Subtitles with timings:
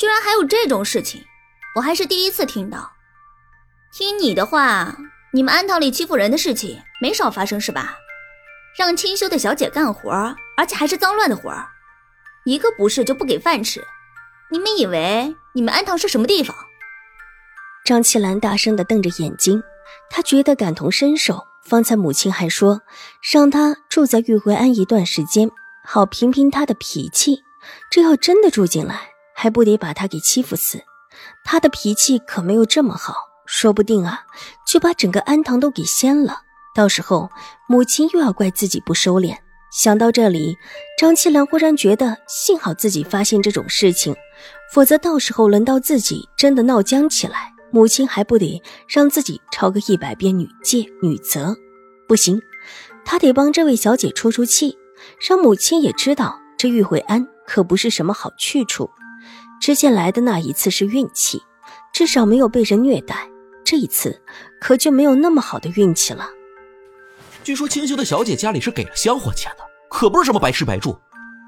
[0.00, 1.22] 居然还有这种事情，
[1.74, 2.90] 我还是第一次听到。
[3.92, 4.96] 听你的话，
[5.30, 7.98] 你们安堂里欺负人的事情没少发生是吧？
[8.78, 10.10] 让清修的小姐干活，
[10.56, 11.52] 而且还是脏乱的活，
[12.46, 13.84] 一个不是就不给饭吃。
[14.50, 16.56] 你们以为你们安堂是什么地方？
[17.84, 19.62] 张七兰大声的瞪着眼睛，
[20.08, 21.46] 她觉得感同身受。
[21.62, 22.80] 方才母亲还说
[23.30, 25.50] 让她住在玉回安一段时间，
[25.84, 27.42] 好平平她的脾气。
[27.90, 29.09] 这要真的住进来。
[29.42, 30.82] 还不得把他给欺负死？
[31.46, 33.14] 他的脾气可没有这么好，
[33.46, 34.26] 说不定啊，
[34.66, 36.42] 就把整个安堂都给掀了。
[36.74, 37.30] 到时候
[37.66, 39.34] 母亲又要怪自己不收敛。
[39.72, 40.58] 想到这里，
[40.98, 44.14] 张七兰忽然觉得，幸好自己发现这种事情，
[44.74, 51.56] 否则到时候轮到自己真的闹僵起来，母亲还不得让自己抄个一百遍女戒女责？
[52.06, 52.38] 不行，
[53.06, 54.76] 他得帮这位小姐出出气，
[55.26, 58.90] 让母亲也知道这玉慧安可不是什么好去处。
[59.60, 61.42] 之前来的那一次是运气，
[61.92, 63.28] 至少没有被人虐待。
[63.64, 64.22] 这一次
[64.60, 66.28] 可就没有那么好的运气了。
[67.44, 70.98] 据说清修的小姐家里是给了香火钱的，可不是什么白吃白住。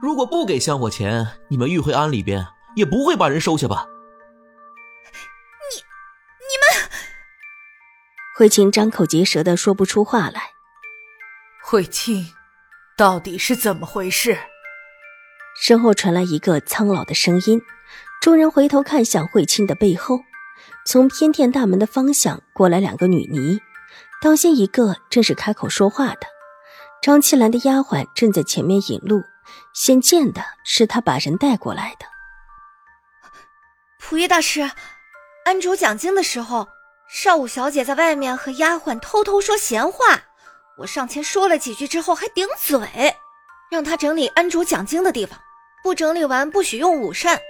[0.01, 3.87] 如果不给香火钱，你们玉慧庵里边也不会把人收下吧？
[5.71, 6.91] 你、你们……
[8.37, 10.51] 慧清张口结舌的说不出话来。
[11.65, 12.27] 慧清，
[12.97, 14.39] 到底是怎么回事？
[15.61, 17.61] 身后传来一个苍老的声音。
[18.21, 20.21] 众人回头看向慧清的背后，
[20.87, 23.61] 从偏殿大门的方向过来两个女尼，
[24.21, 26.21] 当先一个正是开口说话的。
[27.03, 29.23] 张七兰的丫鬟正在前面引路，
[29.75, 32.07] 先见的是他把人带过来的。
[33.99, 34.71] 溥仪大师，
[35.45, 36.69] 安主讲经的时候，
[37.11, 40.23] 少武小姐在外面和丫鬟偷偷说闲话，
[40.79, 43.17] 我上前说了几句之后还顶嘴，
[43.73, 45.39] 让他整理安主讲经的地方，
[45.83, 47.41] 不整理完不许用午膳。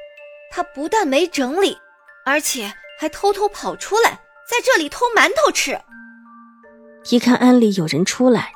[0.53, 1.77] 他不但没整理，
[2.25, 4.11] 而且还偷偷跑出来，
[4.49, 5.77] 在这里偷馒头吃。
[7.11, 8.53] 一看庵里有人出来，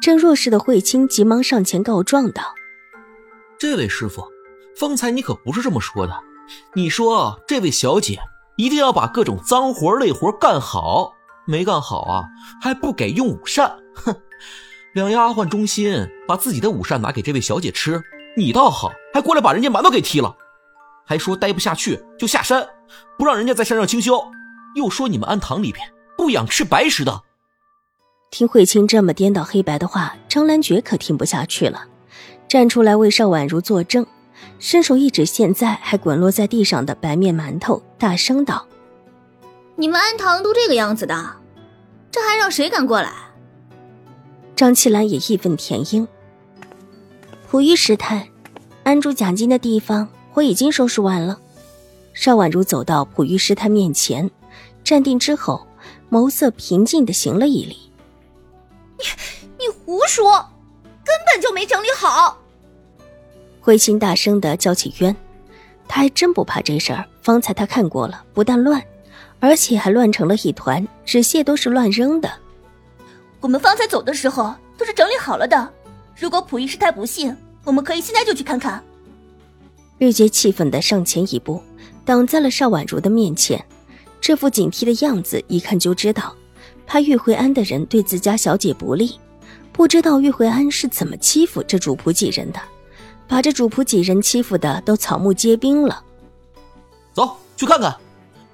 [0.00, 2.54] 正弱势的慧清急忙上前告状道
[3.60, 4.24] ：“这位师傅，
[4.74, 6.18] 方才你可不是这么说的。
[6.72, 8.18] 你说这位小姐
[8.56, 11.12] 一定要把各种脏活累活干好，
[11.46, 12.24] 没干好啊，
[12.62, 13.78] 还不给用午膳。
[13.94, 14.16] 哼，
[14.92, 18.02] 两丫鬟忠心，把自己的午膳拿给这位小姐吃，
[18.36, 20.36] 你倒好，还过来把人家馒头给踢了。”
[21.06, 22.66] 还说待不下去就下山，
[23.18, 24.20] 不让人家在山上清修。
[24.76, 25.84] 又说你们安堂里边
[26.16, 27.22] 不养吃白食的。
[28.30, 31.86] 听慧清这么颠倒黑白的话，张兰觉可听不下去了，
[32.46, 34.06] 站出来为邵婉如作证，
[34.60, 38.66] 伸手一指现在还滚落在地上的白面馒头，大声道
[39.74, 41.36] ：“你们安堂都这个样子的，
[42.12, 43.12] 这还让谁敢过来？”
[44.60, 46.06] 张七兰也义愤填膺
[47.50, 48.28] ：“苦于师太，
[48.82, 50.06] 安住奖金的地方。”
[50.36, 51.40] 我已经收拾完了。
[52.12, 54.30] 邵婉如走到溥仪师太面前，
[54.84, 55.66] 站定之后，
[56.10, 57.90] 眸色平静的行了一礼。
[58.98, 59.04] 你
[59.60, 60.46] 你胡说，
[61.06, 62.36] 根本就没整理好。
[63.62, 65.16] 慧心大声的叫起冤，
[65.88, 67.06] 他还真不怕这事儿。
[67.22, 68.84] 方才他看过了，不但乱，
[69.38, 72.30] 而且还乱成了一团，纸屑都是乱扔的。
[73.40, 75.72] 我们方才走的时候都是整理好了的。
[76.14, 77.34] 如果溥仪师太不信，
[77.64, 78.82] 我们可以现在就去看看。
[79.98, 81.62] 玉洁气愤的上前一步，
[82.04, 83.62] 挡在了邵婉如的面前。
[84.20, 86.34] 这副警惕的样子，一看就知道，
[86.86, 89.18] 怕玉回安的人对自家小姐不利。
[89.72, 92.60] 不知道玉回安是怎么欺负这主仆几人的，
[93.26, 96.04] 把这主仆几人欺负的都草木皆兵了。
[97.14, 97.96] 走去看看，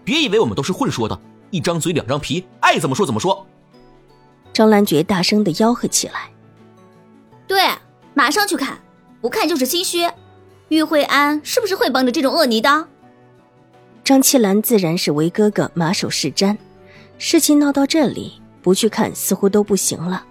[0.04, 3.44] 别以为我们都是混说的，一张嘴两张皮，爱怎么说怎么说。
[4.56, 6.30] 张兰觉大声的吆喝起来
[7.46, 7.60] ：“对，
[8.14, 8.78] 马上去看，
[9.20, 10.08] 不看就是心虚。”
[10.68, 12.88] 玉慧安是不是会帮着这种恶泥的？
[14.02, 16.56] 张七兰自然是为哥哥马首是瞻，
[17.18, 20.24] 事情闹到这里，不去看似乎都不行了。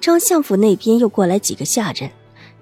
[0.00, 2.12] 张相府那边又过来几个下人，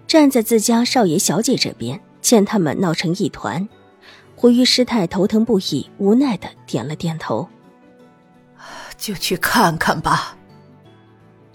[0.06, 3.69] 站在自家少爷小姐这边，见他们闹成一团，
[4.34, 7.50] 胡玉师太头疼不已，无奈的点了点头，
[8.96, 10.36] 就去看看吧。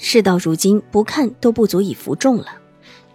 [0.03, 2.47] 事到如今，不看都不足以服众了。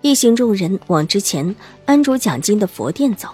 [0.02, 1.54] 一行众人往之前
[1.84, 3.28] 安主讲经的佛殿走，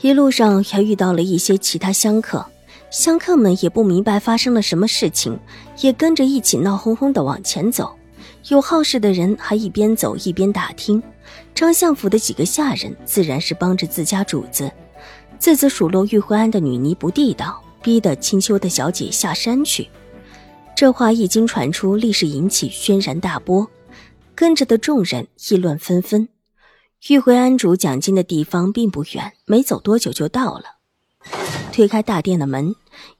[0.00, 2.44] 一路上还遇到了一些其他香客，
[2.90, 5.38] 香客们也不明白发生了什么事情，
[5.82, 7.94] 也跟着一起闹哄哄的往前走。
[8.48, 11.02] 有好事的人还一边走一边打听。
[11.54, 14.72] 张相府的几个下人自然是帮着自家主子，
[15.38, 19.86] 自此数落玉慧安的女尼不地道，逼得清修的小姐下山去。
[20.80, 23.70] 这话一经传出，立时引起轩然大波，
[24.34, 26.26] 跟着的众人议论纷纷。
[27.08, 30.78] 玉慧安主讲经的地方并不远，没走多久就到了。
[31.70, 32.74] 推开大殿的门，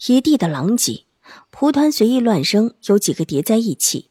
[0.07, 1.05] 一地的狼藉，
[1.51, 4.09] 蒲团随意乱扔，有几个叠在一起，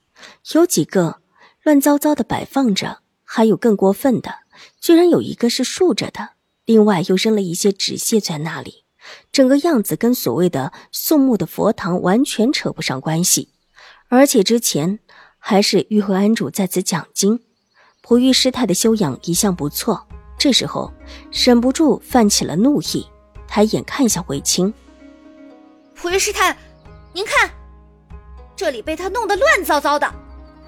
[0.53, 1.19] 有几个
[1.63, 4.41] 乱糟糟的摆放着，还有更过分的，
[4.79, 6.33] 居然有一个是竖着的。
[6.65, 8.83] 另外又扔了一些纸屑在那里。
[9.31, 13.49] 整个样子跟所谓的宋墓的佛堂完全扯不上关系，
[14.07, 14.99] 而且之前
[15.37, 17.39] 还是玉慧安主在此讲经，
[18.01, 20.07] 普玉师太的修养一向不错，
[20.37, 20.91] 这时候
[21.31, 23.05] 忍不住泛起了怒意，
[23.47, 24.73] 抬眼看向慧清，
[25.95, 26.57] 普玉师太，
[27.13, 27.49] 您看，
[28.55, 30.11] 这里被他弄得乱糟糟的，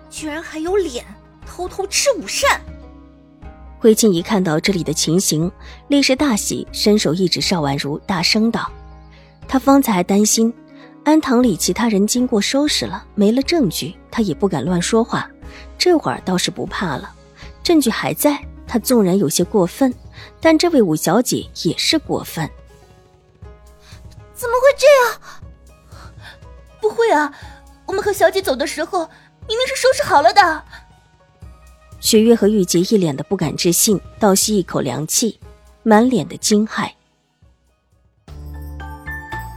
[0.09, 1.05] 居然还有脸
[1.45, 2.61] 偷偷吃午膳。
[3.81, 5.51] 慧清一看到这里的情形，
[5.87, 8.71] 立时大喜，伸手一指邵婉如，大声道
[9.49, 10.53] ：“他方才还担心
[11.03, 15.27] 安堂里其他人经过收拾了，没了证据，他也不敢乱说话。
[15.79, 17.11] 这会儿倒是不怕了，
[17.63, 18.39] 证据还在。
[18.67, 19.91] 他纵然有些过分，
[20.39, 22.47] 但这位五小姐也是过分。
[24.35, 25.97] 怎么会这样？
[26.79, 27.33] 不会啊，
[27.87, 28.99] 我们和小姐走的时候，
[29.47, 30.63] 明明是收拾好了的。”
[32.01, 35.39] 雪月和玉洁一脸的不敢置信，倒吸一口凉气，
[35.83, 36.89] 满脸的惊骇。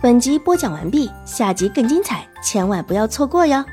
[0.02, 3.64] 本集播讲完毕，下集更精彩，千万不要错过哟！